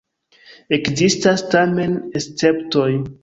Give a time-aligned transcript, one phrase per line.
[0.77, 2.89] Ekzistas tamen esceptoj.